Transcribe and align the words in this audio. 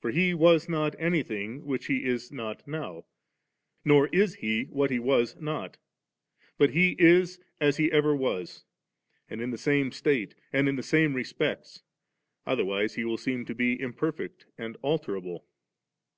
For 0.00 0.10
He 0.10 0.32
was 0.32 0.70
not 0.70 0.96
anything 0.98 1.66
which 1.66 1.84
He 1.84 2.06
is 2.06 2.32
not 2.32 2.66
now, 2.66 3.04
nor 3.84 4.06
is 4.08 4.36
He 4.36 4.62
what 4.70 4.90
He 4.90 4.98
was 4.98 5.36
not; 5.38 5.76
but 6.56 6.70
He 6.70 6.92
is 6.98 7.38
as 7.60 7.76
He 7.76 7.92
ever 7.92 8.16
was, 8.16 8.64
and 9.28 9.42
in 9.42 9.50
the 9.50 9.58
same 9.58 9.92
state 9.92 10.34
and 10.50 10.66
in 10.66 10.76
the 10.76 10.82
same 10.82 11.12
respects; 11.12 11.82
otherwise 12.46 12.94
He 12.94 13.04
will 13.04 13.18
seem 13.18 13.44
to 13.44 13.54
be 13.54 13.74
im 13.74 13.92
perfect 13.92 14.46
and 14.56 14.78
alterable. 14.80 15.44